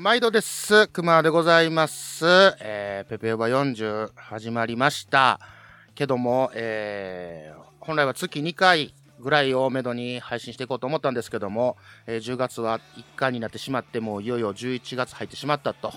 [0.00, 0.88] 毎度です。
[0.88, 2.24] 熊でございます。
[2.60, 5.38] えー、ペペオバ40始まりました。
[5.94, 11.76] けども、えー、本来は月2回ぐらいをめどに配信していこうと思ったんですけども、
[12.06, 15.92] えー、10月は1回になってしまって、もういよいよ11月入ってしまったと。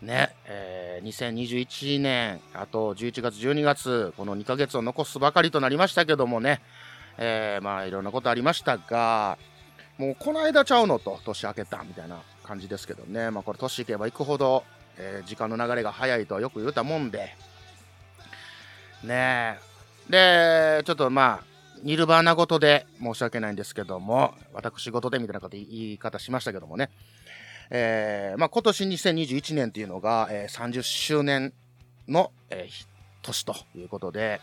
[0.00, 6.62] ね、えー、2021年、あと11月、12月、この2ヶ月を残すばかりとなりましたけどもね、
[7.18, 9.36] えー、まあいろんなことありましたが、
[9.98, 14.64] もうこの間ちゃうのと、年明けたみたいな感じですけどね、まあ、これ年いけばいくほど、
[14.98, 17.34] えー、時間の流れが早いとはよく言うたもんで、
[19.02, 19.58] ね
[20.10, 20.78] え。
[20.78, 21.44] で、ちょっとまあ、
[21.82, 26.90] ニルバーナごとで申し訳ないんですけども、私事でみたいな言い方しましたけどもね、
[27.70, 31.54] えー、まあ今年2021年っていうのが、えー、30周年
[32.06, 32.68] の、え、
[33.22, 34.42] 年ということで、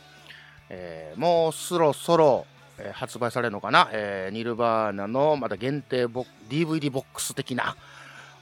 [0.70, 2.48] え、もうそろそろ、
[2.80, 7.76] え、発売されるのかな、えー、ニルバーナのまた限定ボ DVD ボックス的な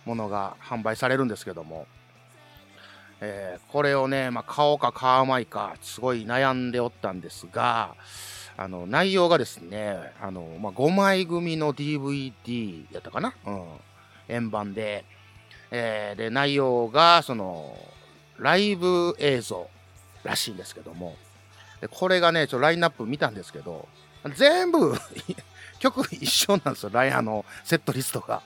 [0.08, 1.86] ものが販売されるんですけども、
[3.20, 7.94] えー、これをね、まあ、買おうか買わないかすごい悩んでおったんですが
[8.56, 13.64] あの内容がですねあの、まあ、5枚組の DVD やったかな、うん、
[14.30, 15.04] 円盤で,、
[15.72, 17.78] えー、で内容がその
[18.40, 19.70] ライブ映像
[20.24, 21.16] らしいんですけども。
[21.82, 23.88] でこれがねちょラインナップ見たんですけど
[24.36, 24.96] 全部
[25.78, 28.42] 曲一緒なんですよ、ライアのセットリストが。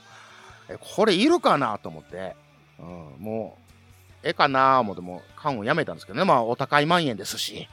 [0.80, 2.36] これいるかなと思って、
[2.80, 3.62] うん、もう、
[4.24, 7.68] ええかな思っても、缶をやめたんですけどね、まあ、お高い万円ですし。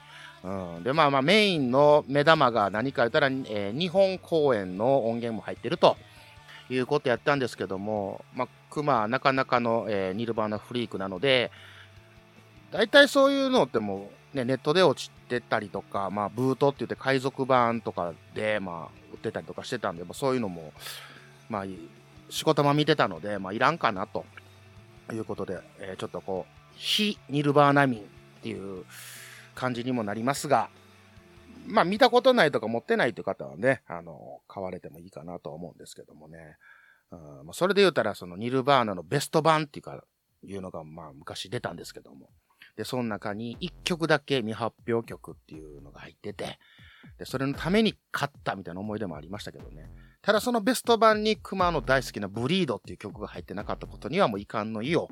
[0.45, 0.49] う
[0.81, 5.97] ん、で、まあまあ、メインの目玉が何か言ったら、えー、日本公演の音源も入ってると。
[6.71, 11.51] いうことやったんですけども、まあ、クマはなかなかの、えー、ニルバーナフリークなので、
[12.71, 20.73] 大体そういうのってもう、ね、ネットで落ちてたりとか、まあ、ブートって言って海賊版とかで、まあ、売ってたりとかしてたんで、まあ、そういうのも、
[21.49, 21.65] まあ、
[22.31, 24.25] 仕事も見てたので、まあ、いらんかなと
[25.13, 28.03] いうことで、えー、ちょっとこう、非ニルバーナ民っ
[28.43, 28.85] ていう
[29.55, 30.69] 感じにもなりますが、
[31.67, 36.57] まあ、見たことないとか持ってないという方はね、あの、買われてもいいかなと思うんですけどもね。
[37.11, 37.21] うん、
[37.53, 40.03] それで言うたら、そのニルバーナのベスト版っていうか、
[40.45, 42.31] いうのが、まあ、昔出たんですけども。
[42.77, 46.59] で、その中に1曲だけ未発表曲っていうのが入ってて、
[47.19, 49.91] で、それのために勝ったみたいな思い出もありましたけどね。
[50.29, 55.09] ただそのベスト版に熊の大好きなブリードっていう曲が入ってなかったことにはもう遺憾の意を、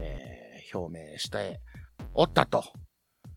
[0.00, 1.58] えー、表明して
[2.14, 2.62] おったと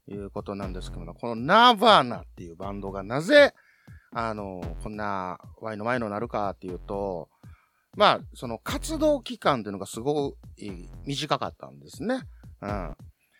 [0.07, 3.55] いうことなんですけども、このナーバーナっていうバンドがなぜ、
[4.13, 7.27] あの、こんなワイの前のなるかっていうと、
[7.97, 10.37] まあ、その活動期間っていうのがすごく
[11.07, 12.19] 短かったんですね。
[12.61, 12.95] うん。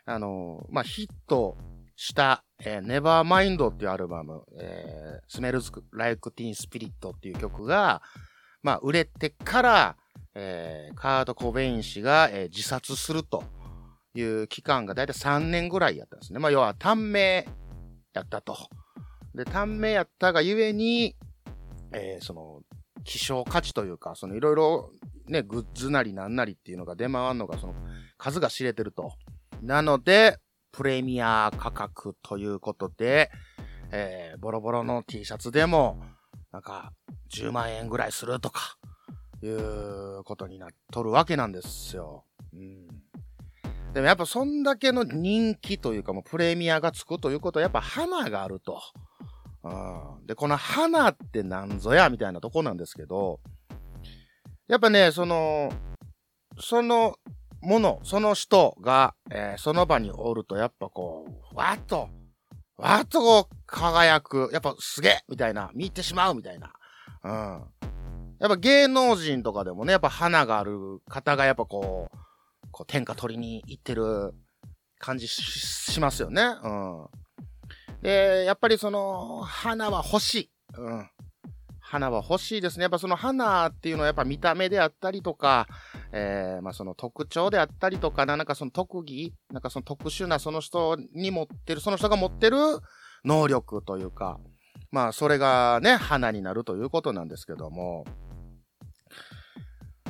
[0.07, 1.55] あの、まあ、ヒット
[1.95, 8.01] した、えー、Nevermind っていうアルバム、えー、Smells Like Teen Spirit っていう曲が、
[8.63, 9.97] まあ、売れてから、
[10.33, 13.43] えー、カード・コベイン氏が、えー、自殺すると
[14.13, 16.39] いう期間がだいたい3年ぐらいやったんですね。
[16.39, 17.47] まあ、要は短命
[18.13, 18.57] やったと。
[19.33, 21.15] で、短命やったがゆえに、
[21.93, 22.61] えー、その、
[23.03, 24.91] 希少価値というか、そのいろいろ
[25.27, 27.75] ね、グッズなりなんなりっていうのが出回るのが、その
[28.17, 29.13] 数が知れてると。
[29.61, 30.37] なので、
[30.75, 33.31] プレミア価格ということで、
[33.91, 36.01] えー、ボロボロの T シャツでも、
[36.51, 36.91] なんか、
[37.33, 38.77] 10万円ぐらいするとか、
[39.41, 42.25] いうことになっとるわけなんですよ。
[42.53, 42.87] うん。
[43.93, 48.81] でもやっぱそんだけの人気というかもうプレミアがつくということはやっぱ花があると。
[49.63, 53.39] うん、で、この花って何ぞやみたいなとこなんですけど、
[54.67, 55.71] やっぱね、その、
[56.59, 57.15] その
[57.65, 62.09] もの、その人が、えー、その場におると、やっぱこう、わっと、
[62.77, 66.71] わっとこう、輝く、やっぱすげえみたいな、見入ってしまうみたいな。
[67.23, 67.31] うん。
[68.39, 72.17] やっぱ芸能人とかでもね、やっぱ花がある方がやっぱこう、
[72.71, 74.33] こう天下取りに行ってる
[74.99, 76.43] 感じしますよね。
[76.63, 77.07] うん。
[78.01, 80.51] で、やっぱりその、花は欲しい。
[80.77, 81.09] うん。
[81.95, 82.83] 花は欲しいですね。
[82.83, 85.67] やっぱその花っていうのはやっぱ見た目であったりとか、
[86.11, 92.57] えー、まあその特徴であったりとかななんかその特技、なんかその特殊なその人に持ってる、その人が持ってる
[93.23, 94.39] 能力というか、
[94.91, 98.05] まあそれがね、花になるということなんですけども。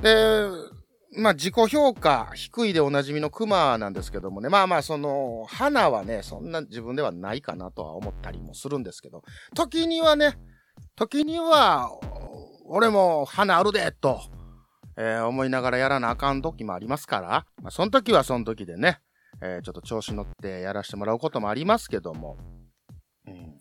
[0.02, 0.50] で、
[1.18, 9.22] まあ自己評価低いでおなじみのクマなんですけどもね、まあまあその花はね、そんな自分ではないかなとは思ったりもするんですけど、
[9.54, 10.36] 時にはね、
[10.96, 11.92] 時には、
[12.66, 14.22] 俺も花あるで、と、
[14.98, 19.02] えー、思いながらやらなあかん時もありますから、まあ、その時はその時でね、
[19.42, 22.38] えー、ちょっと調子乗ってやらせてもらうこともありますけども、
[23.28, 23.58] うん、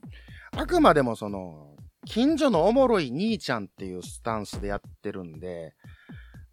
[0.57, 1.75] あくまでもその、
[2.07, 5.75] 近所のおもろい兄ちゃんっていうスタンスでやってるんで、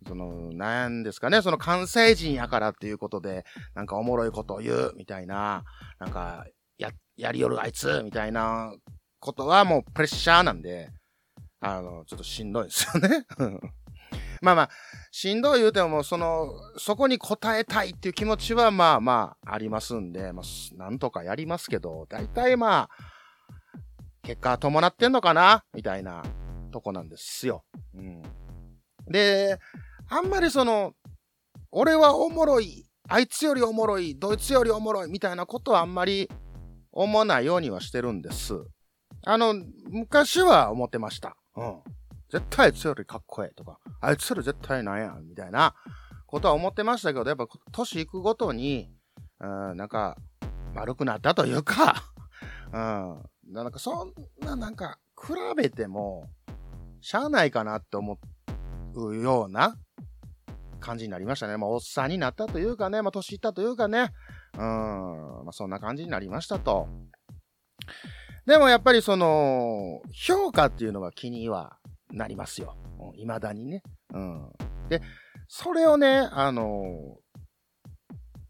[0.07, 3.45] その、なんですかね、その関西人やからっていうことで、
[3.75, 5.63] なんかおもろいことを言う、みたいな、
[5.99, 6.47] なんか、
[6.79, 8.73] や、やりよるあいつ、みたいな
[9.21, 10.89] ことはもうプレッシャーなんで、
[11.61, 13.25] あの、ちょっとしんどいですよね。
[14.41, 14.69] まあまあ、
[15.11, 23.11] しんどい言うても、その、そこに応えたいっていう気持ちはまあまあありますんで、まあ、なんとかやりますけど、大体まあ、
[24.23, 25.63] 結果伴ってんのかな？
[25.73, 26.23] みたいな
[26.71, 27.63] とこなんですよ。
[27.93, 28.23] うん。
[29.07, 29.59] で、
[30.09, 30.93] あんまりその、
[31.71, 36.27] 俺はおもろい、あいつよりおもろい、ドイツよりおもろいみたいなことはあんまり
[36.91, 38.55] 思わないようにはしてるんです。
[39.23, 39.53] あの、
[39.89, 41.35] 昔は思ってました。
[41.55, 41.81] うん。
[42.31, 45.75] 絶対あいつよりかっこええとか、あいつより絶対なんや、みたいな
[46.25, 48.89] ことは思ってましたけど、やっぱ年いくごとに、
[49.41, 50.15] うん、なんか、
[50.73, 52.13] 丸くなったというか
[52.71, 56.29] うん、なんかそんななんか、比べても、
[57.01, 58.17] しゃあないかなって思
[58.95, 59.75] うような
[60.79, 61.57] 感じになりましたね。
[61.57, 64.13] まあ、おっさんになったというかね、まあ、年いったというかね、
[64.53, 66.87] うん、まあ、そんな感じになりましたと。
[68.51, 71.77] でもやっぱりその、評価っていうのは気には
[72.11, 72.75] なりますよ。
[73.15, 73.81] いまだにね。
[74.13, 74.51] うん。
[74.89, 75.01] で、
[75.47, 77.15] それをね、あの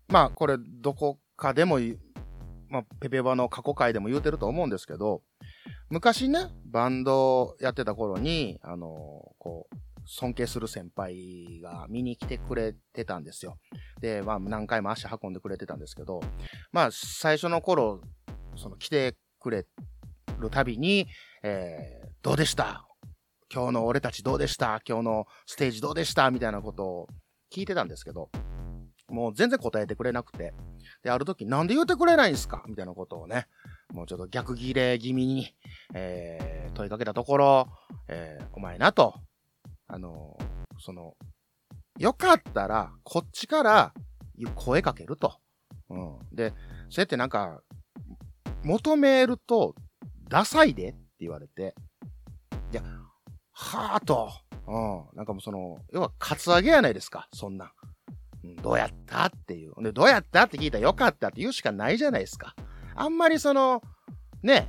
[0.07, 1.77] まあ、これ、どこかでも、
[2.67, 5.21] まあ、ペペバの過去回でも言うてると思うんですけど、
[5.91, 8.87] 昔ね、バンドやってた頃に、あの
[9.37, 9.75] こう、
[10.07, 13.59] 尊敬する先輩が見に来てくれてたんですよ。
[14.01, 16.21] で、まあ何回も足運んでくれてたんですけど、
[16.71, 18.01] まあ最初の頃、
[18.55, 19.65] その来てくれ
[20.39, 21.07] るたびに、
[21.43, 22.87] えー、どうでした？
[23.53, 24.81] 今日の俺たちどうでした？
[24.87, 26.31] 今日のステージどうでした？
[26.31, 27.07] みたいなことを
[27.53, 28.29] 聞いてたんですけど、
[29.09, 30.53] もう全然答えてくれなくて、
[31.03, 32.63] で、ある時なんで言ってくれないんすか？
[32.67, 33.47] みたいなことをね、
[33.91, 35.53] もうちょっと逆ギレ気味に、
[35.93, 37.67] えー、問いかけたところ、
[38.07, 39.15] えー、お前なと、
[39.87, 41.15] あのー、その、
[41.99, 43.93] よかったら、こっちから
[44.55, 45.33] 声かけると。
[45.89, 46.19] うん。
[46.31, 46.51] で、
[46.89, 47.61] そうやってなんか、
[48.63, 49.75] 求めると、
[50.29, 51.75] ダサいでって言われて、
[52.71, 52.83] いや、
[53.51, 54.31] はぁと、
[54.67, 55.17] うん。
[55.17, 57.73] なんかもうその、要は、カツアゲやないですか、そんな。
[58.63, 59.73] どうやったっていう。
[59.83, 62.55] で、どうやったって聞いたらよかったって言うしかないじゃないですか。
[62.95, 63.81] あんまりその、
[64.41, 64.67] ね、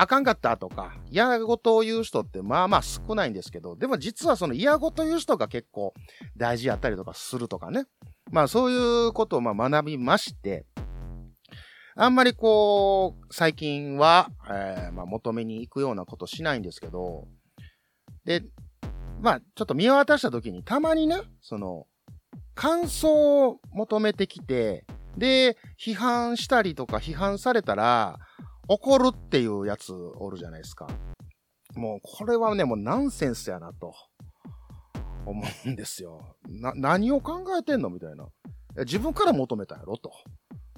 [0.00, 5.92] あかんかったとか、嫌ごとを言う人ってまあまあ少ないんですけど、でも実はその嫌ごと言う人が結構
[6.36, 7.84] 大事やったりとかするとかね。
[8.30, 10.66] まあそういうことをまあ学びまして、
[12.00, 17.26] あんまりこう、最近は、えー、まあ求めに行くようなことしないんですけど、
[18.24, 18.44] で、
[19.20, 21.88] まあちょっと見渡した時にたまにね、その、
[22.54, 24.86] 感想を求めてきて、
[25.16, 28.20] で、批判したりとか批判されたら、
[28.68, 30.86] 怒るっていうやつおるじゃないですか。
[31.74, 33.92] もう、これはね、もうナンセンスやなと、
[35.26, 36.36] 思うんですよ。
[36.48, 37.90] な、何を考えてんの？
[37.90, 38.28] みたいな。
[38.84, 39.96] 自分から求めたやろ？
[39.96, 40.12] と。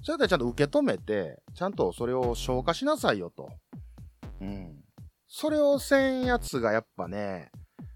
[0.03, 3.51] それでちゃんと受け止めて、ちゃんとそれを消化しなさいよと。
[4.41, 4.83] うん。
[5.27, 7.51] それをせんやつがやっぱね、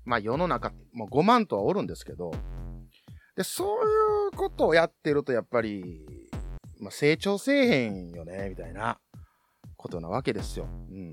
[0.04, 2.32] まあ世の中、もう5万とはおるんですけど、
[3.36, 6.06] で、そういうことをやってるとやっぱり、
[6.80, 8.98] まあ成長せえへんよね、みたいな。
[9.84, 10.66] ことなわけですよ。
[10.90, 11.12] うん。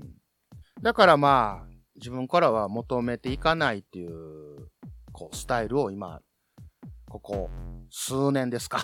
[0.82, 4.68] だからまあ、自分からは求めていかないっていう、
[5.12, 6.20] こう、スタイルを今、
[7.10, 7.50] ここ、
[7.90, 8.82] 数年ですか。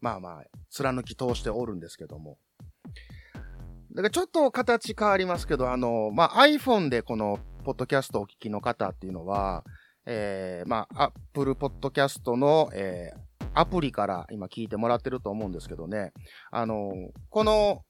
[0.00, 2.38] まあまあ、貫き通しておるんですけども。
[3.92, 9.62] だからちょっと形変わりますけど、あの、まあ iPhone でこの、ポッドキャストをお聞きの方っていうのは、
[10.06, 16.12] えー、まあ、Apple Podcast の、えー、アプリから今聞いてもらってると思うんですけどね。
[16.50, 16.92] あの、
[17.28, 17.82] この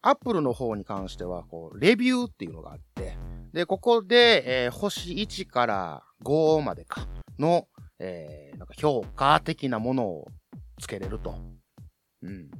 [0.00, 3.18] アップルの方に関しては、こう、レビューっていうのがあって、
[3.52, 7.66] で、ここで、えー、星1から5までかの、
[7.98, 10.28] えー、なんか評価的なものを
[10.78, 11.38] つけれると。
[12.22, 12.50] うん。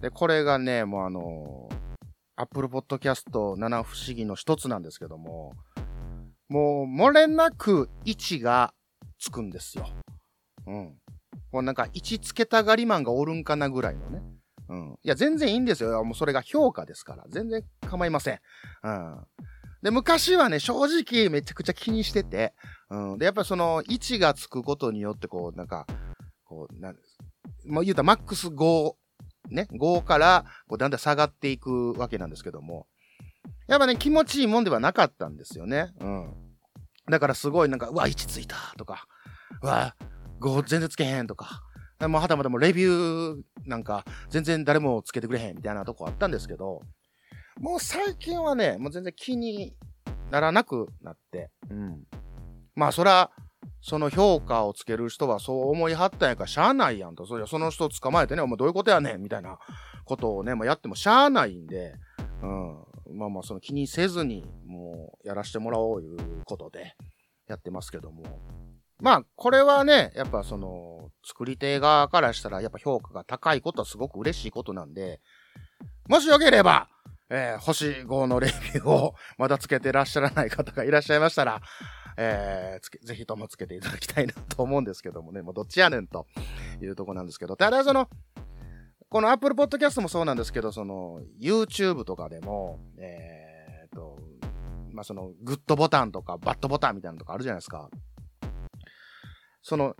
[0.00, 1.96] で、これがね、もうあのー、
[2.36, 5.54] Apple Podcast 七不思議の一つなんですけども、
[6.48, 8.72] もう、漏れなく1が
[9.18, 9.88] つくんですよ。
[10.66, 10.94] うん。
[11.50, 14.22] こうなんか1つけたがりマンがおるんかなぐらいのね。
[14.68, 14.98] うん。
[15.02, 16.04] いや、全然いいんですよ。
[16.04, 17.24] もうそれが評価ですから。
[17.28, 18.40] 全然構いません。
[18.82, 19.26] うん。
[19.82, 22.54] で、昔はね、正直めちゃくちゃ気にしてて、
[22.90, 23.18] うん。
[23.18, 25.86] で、やっぱその、位置がつくことによって、こう、なんか、
[26.46, 26.96] こう、なん
[27.66, 28.94] もう言うたらマックス5、
[29.50, 32.86] ね、5から、こう、だんだん下がっていくわけなんですけども、
[33.68, 35.92] やっぱね、気持ちいいもんではなかったんですよね。
[36.00, 36.34] うん。
[37.10, 39.06] だからすごいなんか、うわ、位置ついたとか、
[39.62, 39.94] うわ、
[40.40, 41.62] 5全然つけへんとか、
[42.00, 46.82] もうはたまたもレビューなんか全然誰もつけてくれへんみたいなとこあったんですけど、
[47.58, 49.74] もう最近はね、もう全然気に
[50.30, 52.04] ならなくなって、うん。
[52.74, 53.30] まあそら、
[53.80, 57.26] その評価をつける人はそう思いはったんやからしゃあないやんと。
[57.26, 59.58] そその人を捕まえてね、お前どういうことやねんみたいな
[60.04, 61.94] ことをね、もうやってもしゃあないんで、
[62.42, 63.18] うん。
[63.18, 66.94] まあまあ、その気にせずに、もうやらしてもらおういうことで
[67.48, 68.24] やってますけども。
[68.98, 75.20] まあ、これはね、やっぱその、作り手側からしたら、やっぱ評価が高いことはすごく嬉しいことなんで、
[76.08, 76.88] もしよければ、
[77.28, 81.60] えー、星5のレビューを まだつけてらっしゃらない方がいらっしゃいましたら、
[82.16, 86.26] えー、つけ、ぜひともつけていただきたいなと思うんですけどもね、もうどっちやねんと
[86.82, 88.08] いうとこなんですけど、ただその、
[89.08, 94.18] この Apple Podcast もそうなんですけど、その、YouTube とかでも、えー、と、
[94.92, 97.88] まあ、その、グッドボタンとかバッドボタンみたいなのとかあるじゃないですか。
[99.62, 99.94] その、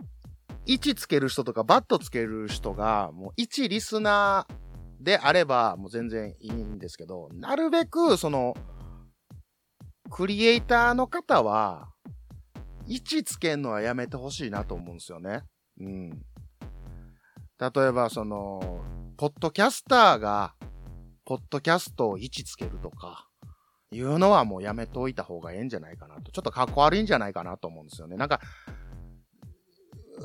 [0.65, 4.67] 1つける人とかバットつける人が、もう1リスナー、
[4.99, 8.55] であれば、もう全然いいんですけど、なるべく、その、
[10.09, 11.89] クリエイターの方は、
[12.87, 15.43] 位置つけんのはやめてほしいなと思うんですよね。
[15.79, 16.09] うん。
[17.59, 18.81] 例えば、その、
[19.17, 20.53] ポッドキャスターが、
[21.25, 23.27] ポッドキャストを位置つけるとか、
[23.91, 26.31] いうのはもうやめておいた方がええんじゃないかなと。
[26.31, 28.17] ちょっとかっこ悪いんじゃないかなと思うんですよね。
[28.17, 28.41] なんか、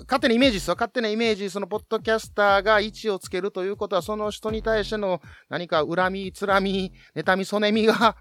[0.07, 0.75] 勝手なイメージですよ。
[0.75, 8.17] 勝手なイメージ、そのポッドキャスターが位置をつけるということは、その人に対しての何か恨み、つらみ、妬み、そねみが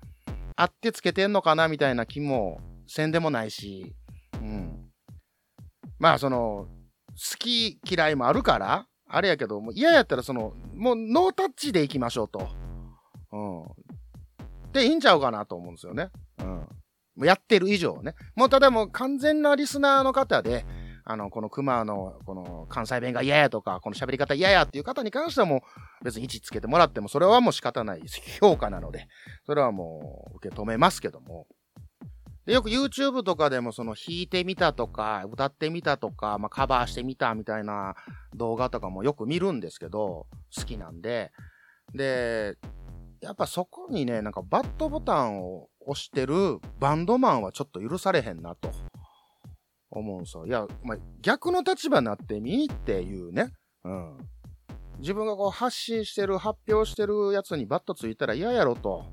[0.55, 3.95] あってつけてんのかなみたいな気もせんでもないし、
[6.01, 6.67] まあ、その、
[7.11, 12.49] 好き嫌いもあるから、あれやけど、もう嫌やったら、その、もうノータッチでいきましょうと。
[13.31, 14.71] うん。
[14.71, 16.09] で、いいんちゃうかなと思うんですよね。
[16.39, 16.47] うん。
[16.47, 16.67] も
[17.17, 18.15] うやってる以上ね。
[18.35, 20.65] もうただもう完全なリスナーの方で、
[21.03, 25.57] あの、この熊の、この関西弁が嫌やとか、この喋り方嫌やっていう方に関してはも
[26.01, 28.01] う別に位置つけてもらっても、それはもう仕方ない
[28.39, 29.07] 評価なので、
[29.45, 31.45] それはもう受け止めますけども。
[32.45, 37.95] でよく YouTube とかでもその弾いてみたとか、歌ってみたとか、まあ、カバーしてみたみたいな
[38.35, 41.31] 動画とかもよく見るんですけど、好きなんで。
[41.93, 42.57] で、
[43.21, 48.71] やっぱそこにね、なんかバットボタンを押してるバンドマンはちょっと許されへんなと。
[49.91, 50.45] 思うんすよ。
[50.45, 53.51] いや、まあ、逆の立場になってみっていうね。
[53.83, 54.17] うん。
[54.99, 59.05] 自分がこう発信してる、発表してるやつにバットついたら嫌やろと。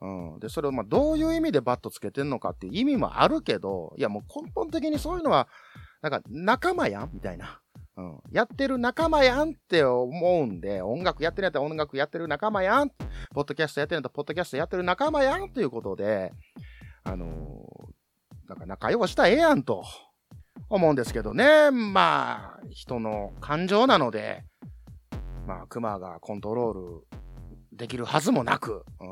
[0.00, 0.38] うん。
[0.40, 5.48] で、それをまどういう意味でバットつけてんのかっていう意味もあるけど、いやもう根本的にそういうのは、
[6.02, 7.60] なんか仲間やんみたいな。
[7.96, 8.18] うん。
[8.30, 12.90] やってる仲間やんって思うんで、音楽やってるやったら音楽やってる仲間やん。
[13.34, 16.32] ポッドキャストやってるやったらポッドキャストやってる仲間やんということで、
[17.04, 18.00] あのー
[18.50, 19.84] なんか仲良したらええやんと
[20.68, 21.70] 思うんですけどね。
[21.70, 24.42] まあ、人の感情なので、
[25.46, 27.18] まあ、熊がコントロール
[27.72, 29.10] できるはずもなく、うん、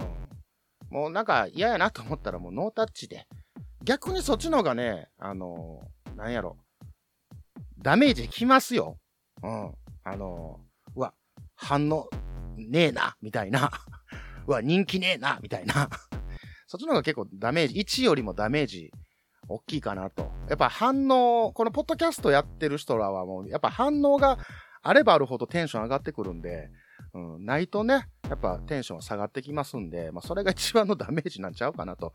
[0.90, 3.26] もうなんか嫌やなと思ったらもうノータッチで。
[3.84, 6.58] 逆にそっちの方がね、あのー、なんやろ、
[7.78, 8.98] ダメージきますよ。
[9.42, 9.72] うん。
[10.04, 11.14] あのー、うわ、
[11.54, 12.08] 反応
[12.56, 13.70] ねえな、みたいな。
[14.46, 15.88] うわ、人気ねえな、みたいな。
[16.66, 18.92] そっちの方が結構ダメージ、1よりもダメージ
[19.48, 20.30] 大きいかなと。
[20.48, 24.38] やっぱ反応、このポッドキャストやってる人らはもう、やっぱ反応が
[24.82, 26.70] あればあるほどテンション上がってくるんで、
[27.14, 32.12] うん、ないとね、やっぱテンション下がってきますんで、まあそれが一番のダメージなんちゃうかなと。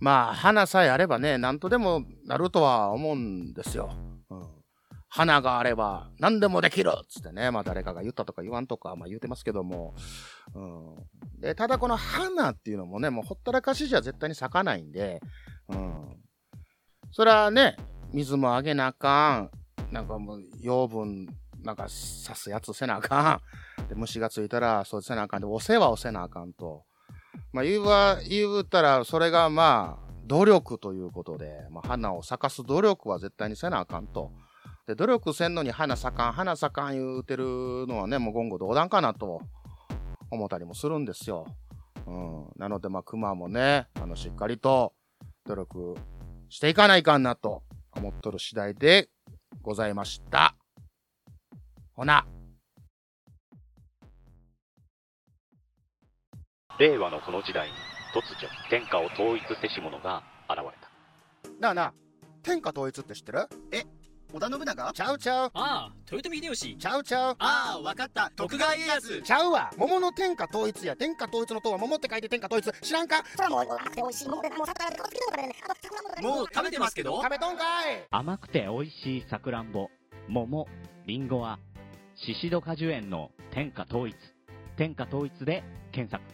[0.00, 3.90] まあ花さえあればね、なんとでもなるとは思うんですよ。
[4.30, 4.42] うん、
[5.08, 9.94] 花があれば何でもできるっつってね、まあ誰かが言ったとか言わんとか、まあ言うてますけども。
[10.54, 15.20] うん、で、ただこの花っていうのもね、もうほったらかしじゃ絶対に咲かないんで、
[15.68, 16.16] うん、
[17.12, 17.76] それはね、
[18.12, 19.50] 水もあげなあかん。
[19.92, 21.26] なんかもう養分、
[21.62, 21.90] なんか刺
[22.34, 23.40] すやつせなあかん。
[23.88, 25.40] で、虫がついたら、そうせなあかん。
[25.40, 26.84] で、お世話をせなあかんと。
[27.52, 34.32] まあ、言うは、言うたら、それがまあ、努力ということで、まあ、花を咲かす努力は絶対にせなあかんと。
[34.86, 39.40] で、努力せんのに花咲かん、花咲かん言うてるのはね、もう言語道断かなと
[40.30, 41.46] 思ったりもするんですよ。
[42.06, 42.48] うん。
[42.56, 44.92] なので、まあ、熊もね、あの、しっかりと
[45.46, 45.94] 努力
[46.48, 47.62] していかないかんなと
[47.96, 49.08] 思っとる次第で
[49.62, 50.56] ございました。
[51.94, 52.26] ほな。
[56.78, 57.74] 令和のこの時代に
[58.12, 60.90] 突如天下を統一せし者が現れた。
[61.60, 61.94] なあなあ、
[62.42, 63.48] 天下統一って知ってる？
[63.70, 63.84] え
[64.32, 64.92] 織田信長？
[64.92, 65.50] ちゃうちゃう。
[65.54, 66.76] ああ豊臣秀吉。
[66.76, 67.36] ちゃうちゃう。
[67.38, 68.28] ああわかった。
[68.34, 69.22] 徳川家康。
[69.22, 69.70] ちゃうわ。
[69.76, 72.72] 桃の天下統一や天下統一の塔は桃って書いて天下統一。
[72.80, 73.22] 知らんか？
[73.36, 74.96] それはもう甘くて美味しい桃でもう桜で
[76.22, 77.22] もう食べてますけど。
[77.22, 77.62] 食べとんか
[77.92, 78.04] い。
[78.10, 79.88] 甘くて美味しいさくらんぼ。
[80.26, 80.66] 桃
[81.06, 81.60] りんごは
[82.16, 84.16] シシド果樹園の天下統一。
[84.76, 85.62] 天下統一で
[85.92, 86.24] 検索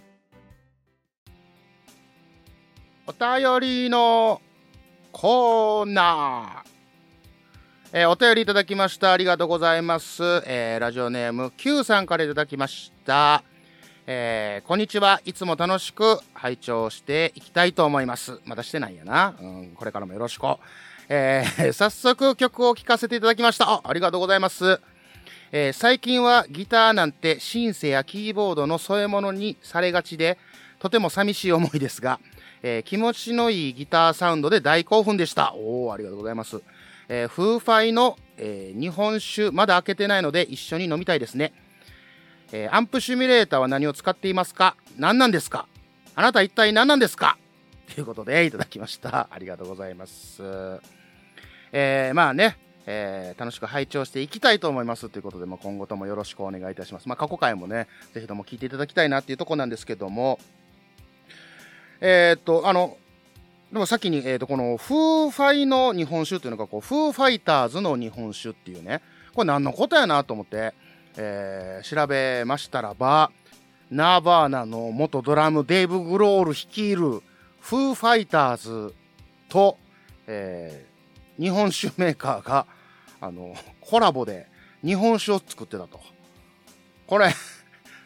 [3.10, 4.40] お便りの
[5.10, 6.68] コーナー
[7.92, 9.10] えーお便りいただきました。
[9.12, 10.22] ありがとうございます。
[10.46, 13.42] えーラジオネーム Q さんからいただきました。
[14.06, 15.20] えーこんにちは。
[15.24, 18.38] いつも楽しく拝聴していきたいと思います。
[18.44, 19.34] まだしてないんやな。
[19.42, 20.44] うん、これからもよろしく。
[21.08, 23.68] えー 早速曲を聴かせていただきました。
[23.68, 24.80] あ、ありがとうございます。
[25.50, 30.38] えー最近はギターなんてシンセやキーボードの添え物にされがちで、
[30.78, 32.20] とても寂しい思いですが、
[32.62, 35.54] えー気持ちのいいギターサウンドで大興奮でした。
[35.54, 36.60] おー、ありがとうございます。
[37.08, 41.52] えーフーファイの、えー日本酒まだ開けてないので一緒に飲みたいですね。
[42.52, 44.76] えーアンプシミュレーターは何を使っていますか？
[44.98, 45.66] 何なんですか？
[46.14, 47.38] あなた一体何なんですか？
[47.94, 49.28] ということでいただきました。
[49.32, 50.42] ありがとうございます。
[51.72, 57.08] えーまあね、えー楽しく拝聴していきたいと思いますということで、まあ、今後ともよろしくお願いいたします。
[57.08, 60.38] まあ、過去回もね、ぜひとも聞いていただきたいなっていうところなんですけども、
[62.00, 62.96] えーっと、あの、
[63.72, 69.00] でも先に、えー、とこのフーファイの日本酒というのがこう Foo Fighters の日本酒っていうね
[69.32, 70.74] これ何のことやなと思って、
[71.16, 73.30] えー調べましたらば
[73.88, 77.22] ナーバーナの元ドラムデーブ・グロール率いる
[77.60, 78.94] フーファイターズ
[79.48, 79.78] と、
[80.26, 80.90] えー
[81.40, 82.66] 日本酒メーカーが
[83.18, 84.46] あのコラボで
[84.84, 85.98] 日本酒を作ってたと。
[87.06, 87.32] これ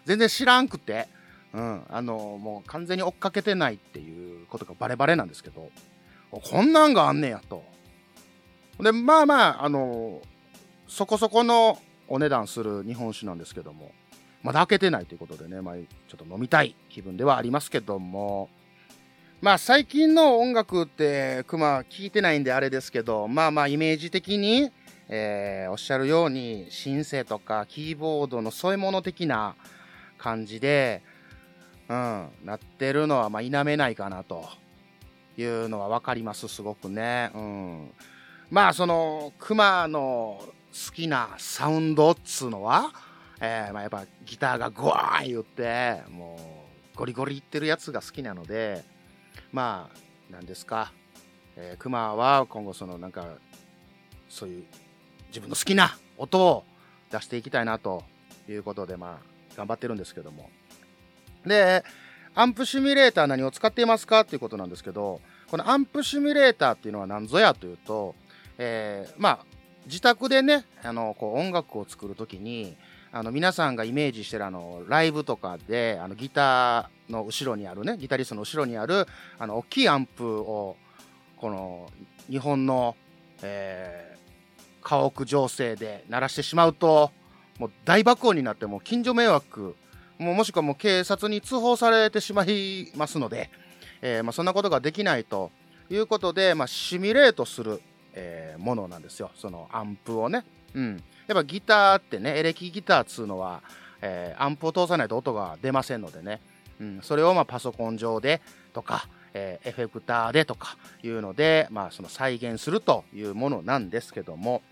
[0.04, 1.08] 全然知らんくて。
[1.54, 5.70] うん、あのもう完全に追っかけてないっていうことがバレバレなんですけど
[6.30, 7.62] こんなんがあんねやと。
[8.80, 10.20] でまあまああの
[10.88, 13.92] そこそこのお値段する日本酒なんですけども
[14.42, 18.50] まだ開けてないということでね、まあ、ちょっと飲みたい気分ではありますけども
[19.40, 24.72] まあ最近の音楽ってクマ聞いてないんであれですけどまあまあイメージ的に、
[25.08, 29.54] えーおっしゃるようにシンセとかキーボードの添え物的な
[30.18, 31.02] 感じで
[31.88, 34.48] うん、なってるのはまあ否めないかなと
[35.36, 37.90] いうのは分かりますすごくね、うん、
[38.50, 42.92] まあそのクマの好きなサウンドっつうのは、
[43.40, 46.38] えーまあ、やっぱギターがゴワーン言っても
[46.94, 48.82] うゴリゴリいってるやつが好きなので
[49.52, 50.92] まあなんですか、
[51.56, 53.26] えークマは今後そのなんか
[54.28, 54.64] そういう
[55.28, 56.64] 自分の好きな音を
[57.10, 58.02] 出していきたいなと
[58.48, 60.48] いうことでまあ頑張ってるんですけども。
[61.46, 61.84] で、
[62.34, 68.14] アンプシミュレーター何を使っていますかっていうことなんですけど、このアンプシミュレーターっていうのは何ぞやというと、
[68.58, 69.38] えーまあ、
[69.86, 72.76] 自宅でね、あの、こう音楽を作るときに、
[73.12, 79.06] あの、皆さんがイメージしてるあの、ライブとかで、あの、ギターの後ろにあるね、ギタリストの後ろにある、
[79.38, 80.76] あの、大きいアンプを、
[81.36, 81.90] この、
[82.28, 82.96] 日本の、
[83.42, 84.14] えー
[84.84, 87.10] 家屋情勢で鳴らしてしまうと、
[87.58, 89.74] もう大爆音になって、もう近所迷惑
[90.18, 93.50] もしくはもう警察に通報されてしまいますので、
[94.00, 95.50] えーまあ、そんなことができないと
[95.90, 97.80] いうことで、まあ、シミュレートする、
[98.12, 99.30] えーものなんですよ。
[99.34, 103.62] そのアンプをね、うん、やっぱギターってねエレキギターっつうのは、
[104.00, 106.40] えーアンプを通さないと音が出ませんのでね、
[106.80, 108.40] うん、それをまパソコン上で
[108.72, 114.62] とか、えエフェクターでとかいうので、まあ、その再現するというものなんですけども、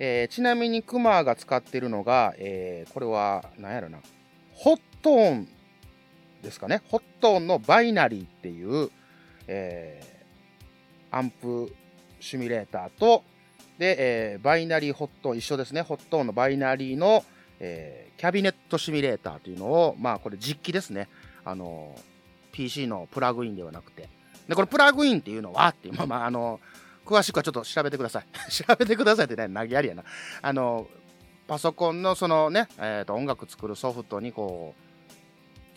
[0.00, 3.98] えちなみにクマが使っているのが、えこれは何やろな。
[4.58, 5.48] ホットーン
[6.42, 6.82] ですかね。
[6.88, 8.90] ホットーンのバイナリーっていう、
[9.46, 10.18] えー
[11.10, 11.74] アンプ
[12.20, 13.24] シミュレーターと、
[13.78, 13.96] で、
[14.32, 15.80] えーバイナリーホットーン一緒ですね。
[15.82, 17.24] ホットーンのバイナリーの、
[17.60, 21.08] えーキャビネットシミュレーターというのを、まあこれ実機ですね。
[21.44, 22.18] あのー
[22.58, 24.08] PC のプラグインではなくて。
[24.48, 26.58] で、これプラグインっていうのはっていう、まあまあ、あの
[27.06, 28.26] 詳しくはちょっと調べてください。
[28.50, 30.04] 調べてくださいってね、投げやりやな。
[30.42, 30.88] あの
[31.46, 34.87] パソコンのそのね、えー、と音楽作るソフトにこう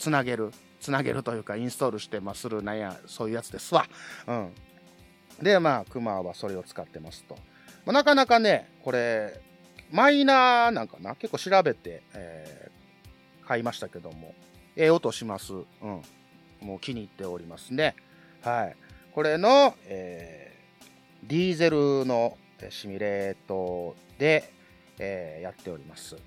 [0.01, 3.85] つなげるつなげるというかインストールして、ま、するなんやそういうやつですわ。
[4.27, 4.53] うん、
[5.41, 7.37] でまあクマはそれを使ってますと。
[7.85, 9.39] まあ、なかなかねこれ
[9.91, 11.15] マイナーなんかな？
[11.15, 12.71] 結構調べて、えー
[13.47, 14.33] 買いましたけども
[14.77, 15.53] ええ音します。
[15.53, 15.65] うん、
[16.61, 17.95] もう気に入っておりますね。
[18.41, 18.75] はい、
[19.13, 22.37] これの、えーディーゼルの
[22.69, 24.53] シミュレートで、
[24.99, 26.15] えーやっております。
[26.15, 26.21] うん、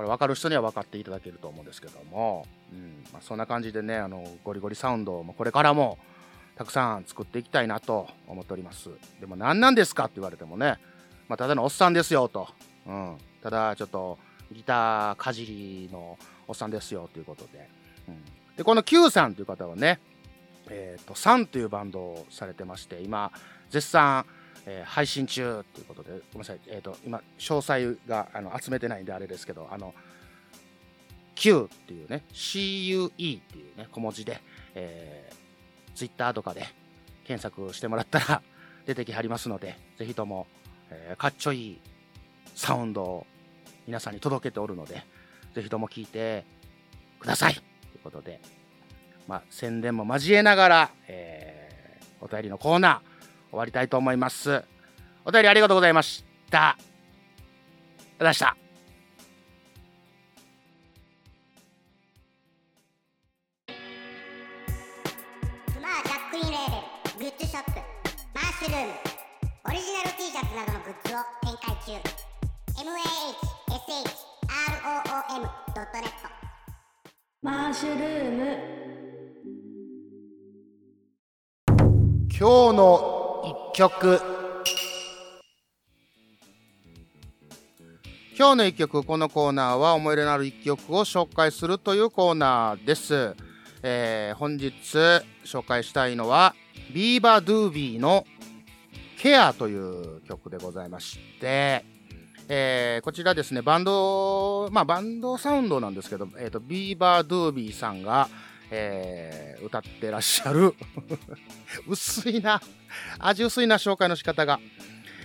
[0.00, 3.04] これ分かる人には分かっていただけると思うんですけども、うん。
[3.12, 5.98] まあ、そんな感じでねあのゴリゴリサウンドをこれからも
[6.56, 8.88] たくさん作っていきたいなと思っております。
[9.20, 10.78] でも何なんですかって言われてもね、
[11.28, 12.48] まあ、ただのおっさんですよと、
[12.86, 14.18] うん、ただちょっと
[14.50, 16.16] ギターかじりの
[16.48, 17.68] おっさんですよということで、
[18.08, 18.24] うん、
[18.56, 20.00] でこの Q さんという方はね
[20.70, 23.32] えー、とサンというバンドをされてまして今
[23.68, 24.24] 絶賛、
[24.70, 29.94] えー配信中ということでごめんなさい、えー、と今詳細があの集めてないんであれですけどあの
[31.34, 33.10] Q っていうね CUE っ
[33.42, 34.40] ていうね小文字で、
[34.74, 36.66] えー、Twitter とかで
[37.24, 38.42] 検索してもらったら
[38.86, 40.46] 出てきはりますのでぜひとも、
[40.90, 41.80] えーかっちょいい
[42.54, 43.26] サウンドを
[43.86, 45.02] 皆さんに届けておるので、
[45.54, 46.44] ぜひとも聞いて
[47.18, 47.54] ください。
[47.54, 47.64] という
[48.04, 48.40] ことで、
[49.26, 51.60] まあ、宣伝も交えながら、えー
[52.22, 53.09] お便りのコーナー
[53.50, 54.64] 終わりたいと思います。
[55.24, 56.70] お便りありがとうございました。
[56.70, 58.56] ありがとうございました。
[65.74, 66.70] クマージャックインレー
[67.18, 67.70] ベルグッズショップ
[68.34, 68.92] マッシュルーム
[69.64, 71.92] オリジナル T シャツなどのグッズを展開中
[74.50, 76.08] mahshroom.net
[77.42, 78.80] マッシュルーム
[82.38, 83.19] 今日の一
[83.80, 84.20] 曲。
[88.36, 93.34] 今日の一曲このコーナーは思い入れのある一曲を紹介するというコーナーです、
[93.82, 94.70] えー本日
[95.46, 96.54] 紹介したいのは
[96.92, 98.26] beabadoobee の「
[98.72, 101.86] Care」という曲でございまして、
[102.48, 108.28] えーこちらですねバンドまあバンドサウンドなんですけど、えー、と beabadoobee さんが、
[108.70, 110.74] えー歌ってらっしゃる。
[111.86, 112.60] 薄いな。
[113.18, 114.58] 味薄いな紹介の仕方が。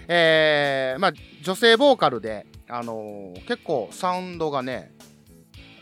[0.07, 4.91] えーまあ女性ボーカルで、あのー結構サウンドがね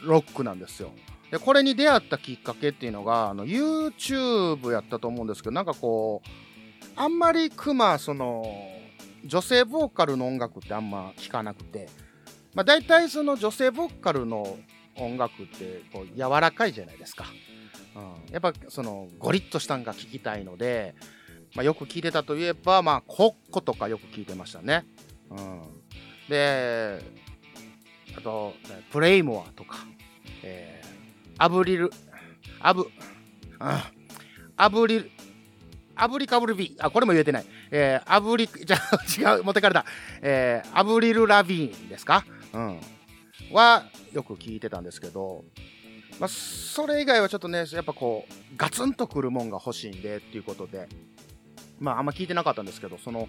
[0.04, 0.92] ロックなんですよ。
[1.32, 6.30] でこれに出会ったきっかけっていうのがあの YouTube やったと思うんですけどなんかこう
[6.96, 8.46] あんまりクマその
[9.26, 11.90] 女性ボーカルの音楽ってあんま聞かなくて。
[12.54, 14.60] まあ大体その女性ボーカルの
[14.96, 17.26] 音楽ってこう柔らかいじゃないですか、
[18.32, 20.96] やっぱそのゴリッとしたんが聞きたいので、
[21.56, 24.86] まあ、よく聞いてたといえば、まあ、コッコとかよく聞いてましたね。
[25.30, 25.62] うん、
[26.30, 27.00] で、
[28.18, 28.54] あと、
[28.92, 29.78] プレイモアとか、
[30.44, 30.94] えー
[31.40, 31.90] アブリル、
[32.60, 32.88] アブ、
[34.56, 35.12] アブリル、
[35.96, 37.46] アブリカブルビー、あ、これも言えてない。
[37.72, 38.78] えーアブリ、 じゃ
[39.36, 39.86] 違う、持ってかれた。
[40.22, 42.24] えーアブリル・ラビーンですか？
[42.54, 42.80] うん。
[43.52, 45.44] は、よく聞いてたんですけど、
[46.24, 50.88] まあ、それ以外はちょっとね、やっぱこう、ガツンとくるもんが欲しいんでっていうことで、
[51.82, 53.28] まあ、あんま聞いてなかったんですけど、その、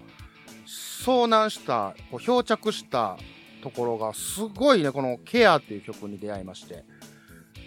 [0.65, 3.17] 遭難した、こう漂着した
[3.61, 6.85] ところが、すごいね、このケアっていう曲に出会いまして。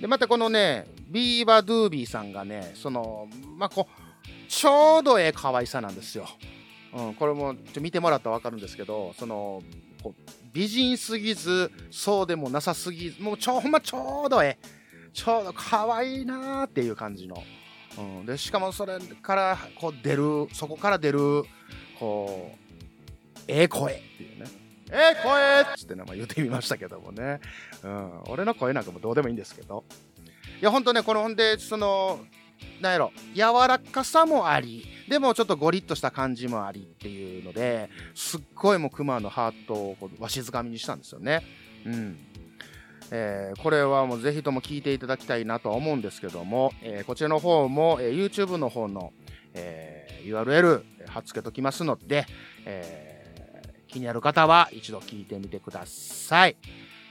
[0.00, 6.26] で、またこのね、 beabadoobee さんがね、その、まあ、こう、ちょうどええ可愛さなんですよ。
[6.94, 9.62] うん、これもちょ見てもらったら分かるんですけど、その、
[10.54, 14.77] 美人すぎず、そうでもなさすぎず、もうちょ、ほんまちょうどええ。
[15.12, 17.42] ちょうど可愛いなーっていう感じの。
[17.98, 21.44] うん、で、しかもそれからこう出る、そこから出る、
[21.98, 22.68] こう、
[23.48, 24.46] ええ声っていうね。
[24.90, 27.40] ええ声っつってね、まあ、言ってみましたけどもね。
[27.82, 29.84] うん、俺の声なんかもどうでもいいんですけど。
[30.60, 32.20] いや、ほんとね、このほんで、その、
[32.80, 41.44] なんやろ、柔らかさもあり、でもちょっとゴリッとした感じもありっていうので、すっごいもうクマのハートをこうわしづかみにしたんですよね。
[41.84, 42.18] うん。
[43.10, 49.12] えーこれはもうぜひとも聞いていただきたいなとは思うんですけども、えーこちらの方も、えー YouTube の方の、
[49.54, 52.26] え URL 貼っ付けときますので、
[52.64, 56.56] え気になる方は一度聞いてみてください。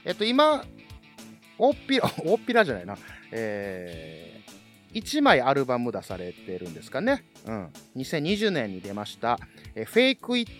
[0.04, 0.64] えっと、今、
[1.58, 2.96] 大っぴら、 大っぴらじゃないな、
[3.32, 4.40] え
[4.94, 7.24] 1枚アルバム出されてるんですかね。
[7.46, 7.72] うん。
[7.96, 9.38] 2020年に出ました、
[9.74, 10.52] えー、Fake It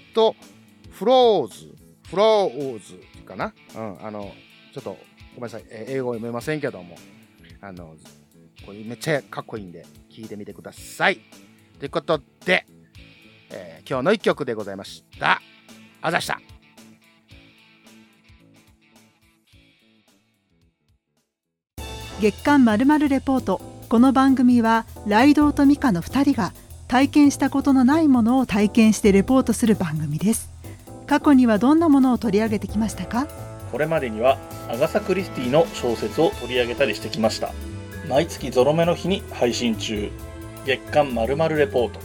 [0.92, 1.74] Flows、
[2.10, 3.54] Flows かな。
[3.74, 4.06] うん。
[4.06, 4.32] あの、
[4.74, 4.98] ちょっと
[5.38, 6.96] ごめんなさい、えー英語読めませんけども、
[7.60, 7.94] あの、
[8.66, 11.20] これめっちゃかっこいいんで、聞いてみてください。
[11.78, 12.66] ということで、
[13.50, 15.40] えー今日の一曲でございました。
[16.02, 16.40] あざした。
[22.20, 26.52] 月刊まるまるレポートこの番組はライドウとミカの2人が
[26.88, 30.50] 体験したことのないものを体験してレポートする番組です
[31.06, 33.47] 過去にはどんなものを取り上げてきましたか？
[33.70, 37.52] これまでにはアガサ・クリスティの小説を取り上げたりしてきました
[38.08, 40.10] 毎月ゾロ目の日に配信中
[40.64, 42.00] 月刊まるまるレポート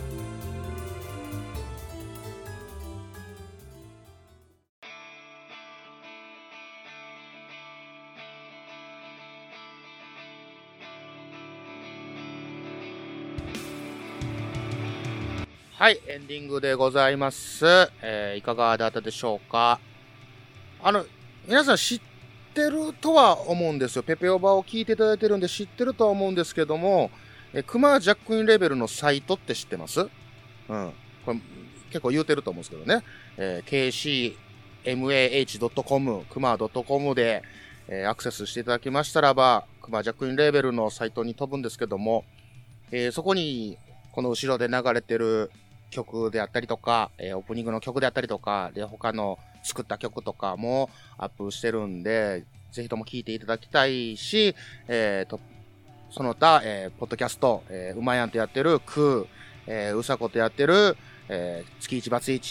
[15.76, 17.66] はい、エンディングでございます。
[18.02, 19.82] えーいかがだったでしょうか？
[20.82, 21.06] あの、
[21.46, 22.02] 皆さん知っ
[22.54, 24.04] てるとは思うんですよ。
[24.04, 27.12] ペペオバを聞いていただいてるんで知ってるとは思うんですけども、
[27.54, 30.00] えクマジャックインレベルのサイトって知ってます？
[30.00, 30.10] うん。
[31.26, 31.40] これ
[31.90, 33.04] 結構言うてると思うんですけどね。
[33.38, 34.36] えー
[34.86, 37.44] kcmah.com、クマ .com で、
[37.90, 42.24] えーアクセスしていただきましたらば、クマジャックインレベルのサイトに飛ぶんですけども、
[42.92, 43.78] えーそこに、
[44.14, 45.52] この後ろで流れてる
[45.90, 54.56] 曲であったりとか、えーオープニングの曲であったりとか、で、他の作った曲とかもアップしてるんで、ぜひとも聴いていただきたいし、
[54.88, 55.40] えーと、
[56.10, 59.28] その他、えーポッドキャスト、えーうまやんとやってるクー、
[59.68, 60.98] えーうさことやってる、
[61.30, 62.42] えー月一バツイ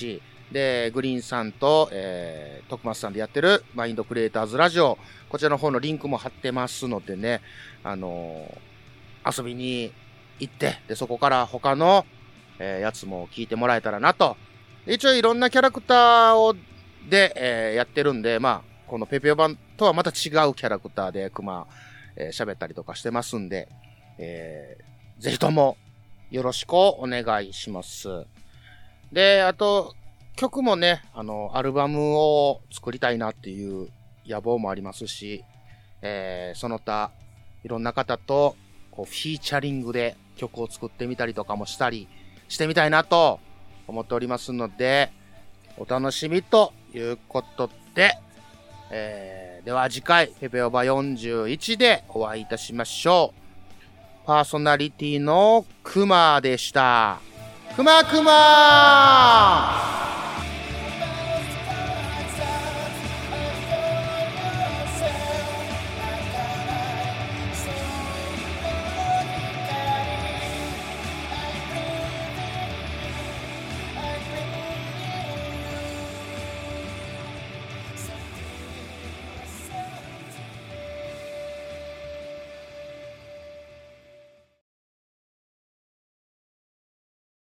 [0.52, 4.98] で、グリーンさんと、えー、徳松さんでやってるマインドクリエイターズラジオ、
[5.28, 7.40] こちらの方のリンクも貼ってますのでね、
[7.82, 9.92] あのー遊びに
[10.40, 12.04] 行って、で、そこから他の、
[12.58, 14.36] えーやつも聞いてもらえたらなと。
[14.86, 16.56] 一応いろんなキャラクターを、
[17.08, 20.14] で、えーやってるんで、まあ、このペペオ版とはまた違う
[20.54, 21.66] キャラクターでクマ、
[22.16, 23.68] えー喋ったりとかしてますんで、
[24.18, 25.76] えーぜひとも
[26.30, 28.08] よろしくお願いします。
[29.12, 29.94] で、あと、
[30.34, 33.88] 曲もね、あの、アルバムを作りたいなっていう
[34.26, 35.44] 野望もありますし、
[36.00, 37.12] えーその他、
[37.62, 38.56] いろんな方と、
[38.90, 42.08] こう、フィーチャリングで曲を作ってみたりとかもしたり
[42.48, 43.38] してみたいなと
[43.86, 45.12] 思っておりますので、
[45.76, 48.18] お楽しみとということで、
[48.90, 53.32] えーでは次回、ペペオバ41でお会いいたしましょ
[54.24, 54.26] う。
[54.26, 57.20] パーソナリティのクマでした。
[57.76, 60.01] クマクマー